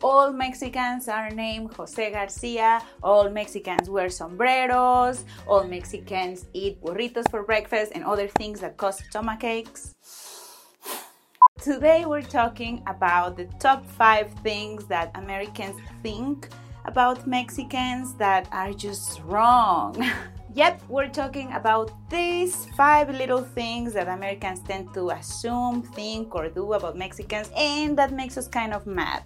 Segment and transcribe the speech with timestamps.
[0.00, 2.80] All Mexicans are named Jose Garcia.
[3.02, 5.24] All Mexicans wear sombreros.
[5.44, 9.96] All Mexicans eat burritos for breakfast and other things that cause stomach aches.
[11.60, 16.48] Today we're talking about the top five things that Americans think
[16.84, 20.00] about Mexicans that are just wrong.
[20.54, 26.48] yep, we're talking about these five little things that Americans tend to assume, think, or
[26.48, 29.24] do about Mexicans, and that makes us kind of mad.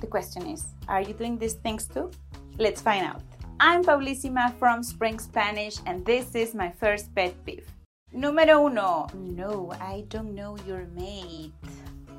[0.00, 2.10] The question is Are you doing these things too?
[2.58, 3.22] Let's find out.
[3.58, 7.66] I'm Paulísima from Spring Spanish, and this is my first pet peeve.
[8.14, 9.06] Número uno.
[9.14, 11.52] No, I don't know your mate.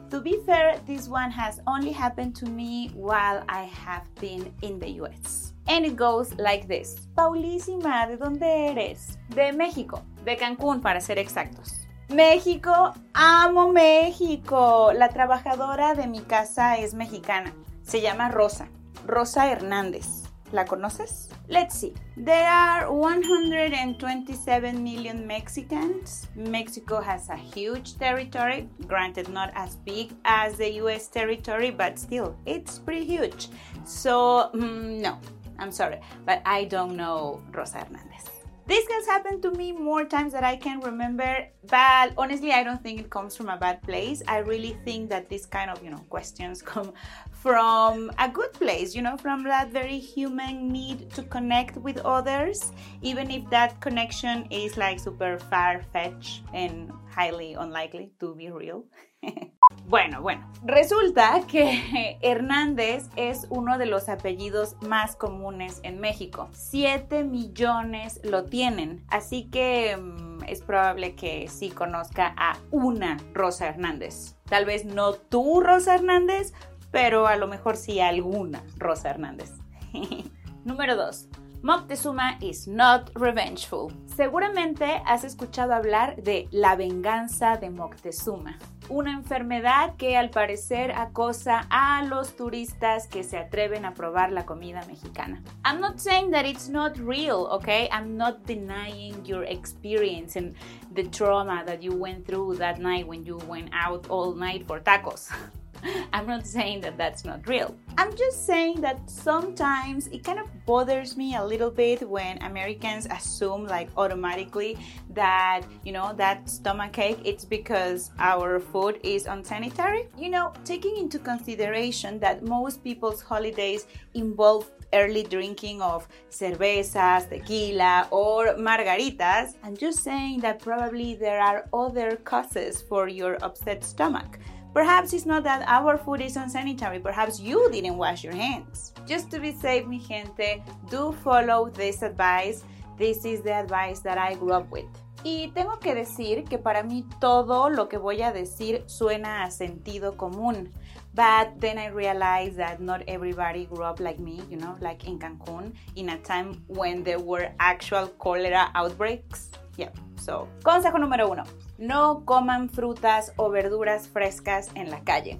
[0.10, 4.80] To be fair, this one has only happened to me while I have been in
[4.80, 5.54] the US.
[5.68, 6.96] And it goes like this.
[7.16, 9.18] Paulísima, ¿de dónde eres?
[9.30, 11.77] De México, de Cancún para ser exactos.
[12.10, 14.94] México, amo México.
[14.94, 17.54] La trabajadora de mi casa es mexicana.
[17.84, 18.70] Se llama Rosa.
[19.06, 20.24] Rosa Hernández.
[20.54, 21.30] ¿La conoces?
[21.50, 21.94] Let's see.
[22.16, 26.30] There are 127 million Mexicans.
[26.36, 32.38] Mexico has a huge territory, granted not as big as the US territory, but still,
[32.46, 33.50] it's pretty huge.
[33.84, 35.20] So, mm, no,
[35.60, 38.37] I'm sorry, but I don't know Rosa Hernandez.
[38.68, 42.84] This has happened to me more times than I can remember, but honestly, I don't
[42.84, 44.22] think it comes from a bad place.
[44.28, 46.92] I really think that these kind of, you know, questions come
[47.32, 52.74] from a good place, you know, from that very human need to connect with others,
[53.02, 58.84] even if that connection is like super far fetched and highly unlikely to be real.
[59.88, 66.50] Bueno, bueno, resulta que Hernández es uno de los apellidos más comunes en México.
[66.52, 73.70] 7 millones lo tienen, así que mm, es probable que sí conozca a una Rosa
[73.70, 74.36] Hernández.
[74.50, 76.52] Tal vez no tú, Rosa Hernández,
[76.92, 79.54] pero a lo mejor sí alguna Rosa Hernández.
[80.66, 81.30] Número 2.
[81.62, 83.92] Moctezuma is not revengeful.
[84.16, 88.58] Seguramente has escuchado hablar de la venganza de Moctezuma,
[88.90, 94.46] una enfermedad que al parecer acosa a los turistas que se atreven a probar la
[94.46, 95.42] comida mexicana.
[95.66, 97.90] I'm not saying that it's not real, okay?
[97.92, 100.56] I'm not denying your experience and
[100.94, 104.80] the trauma that you went through that night when you went out all night for
[104.80, 105.30] tacos.
[106.14, 107.76] I'm not saying that that's not real.
[107.98, 113.08] I'm just saying that sometimes it kind of bothers me a little bit when Americans
[113.10, 114.78] assume, like, automatically
[115.14, 120.08] that, you know, that stomach ache, it's because our food is unsanitary.
[120.18, 128.08] You know, taking into consideration that most people's holidays involve early drinking of cervezas, tequila,
[128.12, 134.40] or margaritas, I'm just saying that probably there are other causes for your upset stomach.
[134.78, 138.94] Perhaps it's not that our food is unsanitary, perhaps you didn't wash your hands.
[139.08, 140.62] Just to be safe, mi gente,
[140.92, 142.64] do follow this advice.
[142.96, 144.86] This is the advice that I grew up with.
[145.24, 149.50] Y tengo que decir que para mí todo lo que voy a decir suena a
[149.50, 150.72] sentido común.
[151.16, 155.18] But then I realized that not everybody grew up like me, you know, like in
[155.18, 159.50] Cancun, in a time when there were actual cholera outbreaks.
[159.76, 161.44] Yeah, so, consejo número uno
[161.78, 165.40] no coman frutas o verduras frescas en la calle.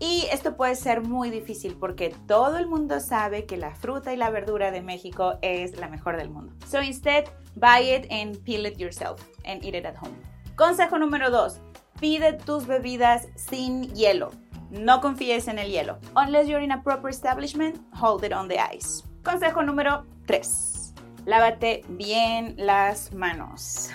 [0.00, 4.16] Y esto puede ser muy difícil porque todo el mundo sabe que la fruta y
[4.16, 6.54] la verdura de México es la mejor del mundo.
[6.68, 7.24] So instead,
[7.56, 10.16] buy it and peel it yourself and eat it at home.
[10.54, 11.60] Consejo número 2.
[12.00, 14.30] Pide tus bebidas sin hielo.
[14.70, 15.98] No confíes en el hielo.
[16.14, 19.02] Unless you're in a proper establishment, hold it on the ice.
[19.24, 20.94] Consejo número 3.
[21.26, 23.90] Lávate bien las manos.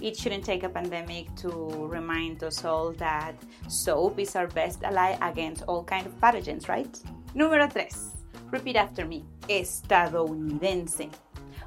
[0.00, 1.50] It shouldn't take a pandemic to
[1.88, 3.34] remind us all that
[3.68, 6.98] soap is our best ally against all kinds of pathogens, right?
[7.34, 7.88] Número 3.
[8.50, 9.24] Repeat after me.
[9.48, 11.10] Estadounidense.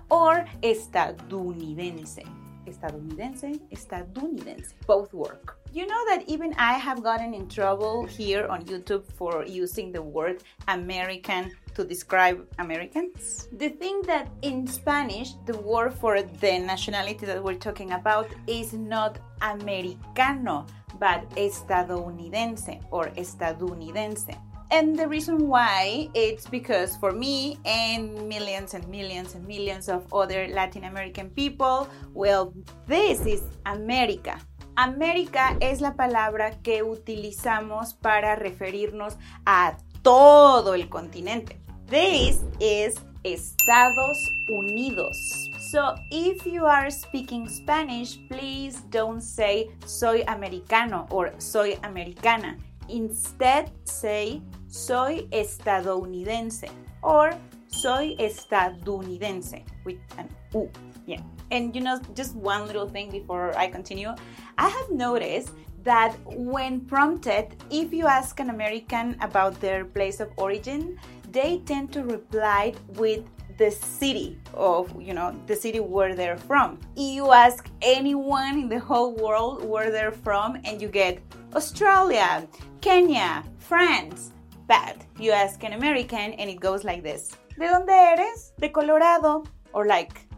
[0.09, 2.23] Or estadounidense.
[2.65, 4.73] Estadounidense, estadounidense.
[4.87, 5.58] Both work.
[5.71, 10.01] You know that even I have gotten in trouble here on YouTube for using the
[10.01, 13.47] word American to describe Americans.
[13.51, 18.73] The thing that in Spanish, the word for the nationality that we're talking about is
[18.73, 20.65] not americano,
[20.99, 24.35] but estadounidense or estadounidense.
[24.71, 30.11] And the reason why it's because for me and millions and millions and millions of
[30.11, 32.55] other Latin American people, well,
[32.87, 34.39] this is America.
[34.81, 41.59] América es la palabra que utilizamos para referirnos a todo el continente.
[41.87, 45.51] This is Estados Unidos.
[45.69, 52.57] So if you are speaking Spanish, please don't say soy americano or soy americana.
[52.87, 56.71] Instead, say soy estadounidense
[57.01, 57.31] or
[57.67, 60.71] soy estadounidense with an U.
[61.09, 61.21] Yeah.
[61.49, 64.13] And you know, just one little thing before I continue.
[64.59, 65.51] I have noticed
[65.83, 70.99] that when prompted, if you ask an American about their place of origin,
[71.31, 73.23] they tend to reply with
[73.57, 76.79] the city of you know the city where they're from.
[76.95, 81.19] You ask anyone in the whole world where they're from and you get
[81.55, 82.47] australia
[82.79, 84.31] kenya france
[84.67, 84.95] bad.
[85.19, 87.31] You ask an american and it goes like this.
[87.57, 88.53] De dónde eres?
[88.59, 89.43] De colorado?
[89.73, 90.28] Or like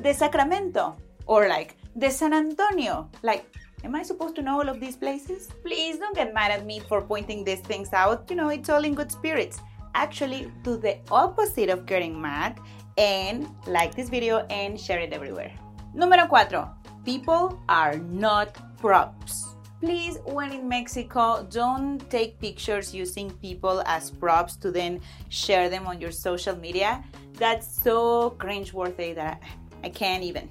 [0.00, 0.96] de sacramento
[1.26, 3.44] or like de san antonio like
[3.84, 5.50] Am I supposed to know all of these places?
[5.62, 8.28] Please don't get mad at me for pointing these things out.
[8.28, 9.60] You know, it's all in good spirits
[9.94, 12.58] actually do the opposite of getting mad
[12.96, 15.52] and like this video and share it everywhere.
[15.94, 16.68] Número 4.
[17.04, 18.48] People are not
[18.78, 19.56] props.
[19.80, 25.86] Please, when in Mexico, don't take pictures using people as props to then share them
[25.86, 27.04] on your social media.
[27.34, 29.40] That's so cringe-worthy that
[29.82, 30.50] I can't even.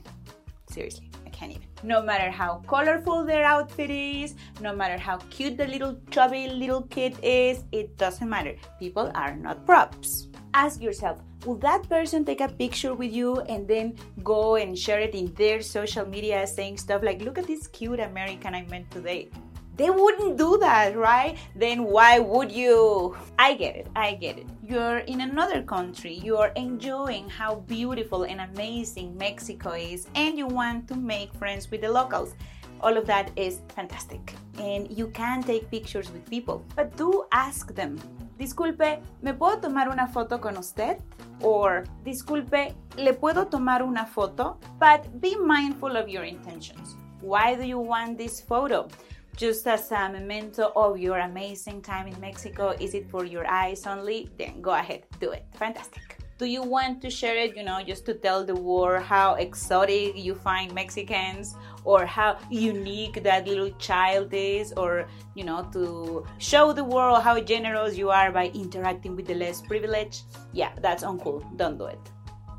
[0.70, 1.68] Seriously, I can't even.
[1.84, 6.84] No matter how colorful their outfit is, no matter how cute the little chubby little
[6.84, 8.56] kid is, it doesn't matter.
[8.80, 10.28] People are not props.
[10.54, 15.00] Ask yourself, will that person take a picture with you and then go and share
[15.00, 18.90] it in their social media saying stuff like, look at this cute American I met
[18.92, 19.30] today?
[19.78, 21.38] They wouldn't do that, right?
[21.56, 23.16] Then why would you?
[23.38, 24.48] I get it, I get it.
[24.64, 30.88] You're in another country, you're enjoying how beautiful and amazing Mexico is, and you want
[30.88, 32.34] to make friends with the locals.
[32.82, 34.34] All of that is fantastic.
[34.58, 38.00] And you can take pictures with people, but do ask them.
[38.40, 40.98] Disculpe, ¿me puedo tomar una foto con usted?
[41.42, 44.58] Or, disculpe, ¿le puedo tomar una foto?
[44.80, 46.96] But be mindful of your intentions.
[47.22, 48.88] Why do you want this photo?
[49.38, 52.76] Just as a memento of your amazing time in Mexico?
[52.80, 54.30] Is it for your eyes only?
[54.38, 55.46] Then go ahead, do it.
[55.54, 56.18] Fantastic.
[56.40, 60.18] Do you want to share it, you know, just to tell the world how exotic
[60.18, 66.74] you find Mexicans or how unique that little child is, or, you know, to show
[66.74, 70.24] the world how generous you are by interacting with the less privileged?
[70.54, 71.42] Yeah, that's uncool.
[71.58, 72.00] Don't do it.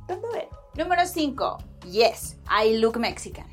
[0.09, 0.51] Don't do it.
[0.77, 1.65] Número 5.
[1.87, 3.45] Yes, I look Mexican.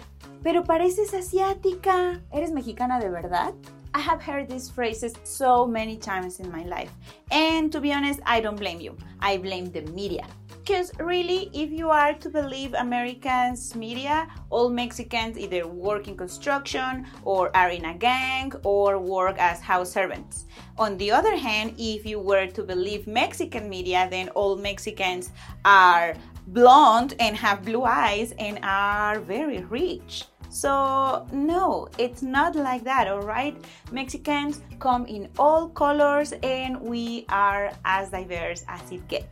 [0.45, 2.21] Pero pareces asiática.
[2.31, 3.55] ¿Eres mexicana de verdad?
[3.95, 6.91] I have heard these phrases so many times in my life.
[7.31, 8.95] And to be honest, I don't blame you.
[9.19, 10.27] I blame the media.
[10.63, 17.07] Because really, if you are to believe Americans' media, all Mexicans either work in construction
[17.23, 20.45] or are in a gang or work as house servants.
[20.77, 25.31] On the other hand, if you were to believe Mexican media, then all Mexicans
[25.63, 26.13] are
[26.47, 30.25] blonde and have blue eyes and are very rich.
[30.49, 33.55] So, no, it's not like that, all right?
[33.91, 39.27] Mexicans come in all colors and we are as diverse as it gets.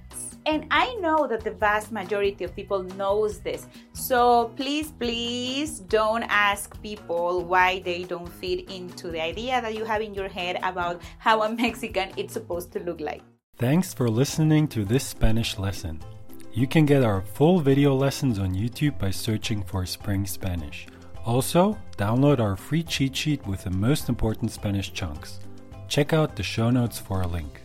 [0.46, 3.66] And I know that the vast majority of people knows this.
[3.94, 9.86] So please, please don't ask people why they don't fit into the idea that you
[9.86, 13.22] have in your head about how a Mexican is supposed to look like.
[13.56, 16.02] Thanks for listening to this Spanish lesson.
[16.56, 20.86] You can get our full video lessons on YouTube by searching for Spring Spanish.
[21.26, 25.40] Also, download our free cheat sheet with the most important Spanish chunks.
[25.88, 27.63] Check out the show notes for a link.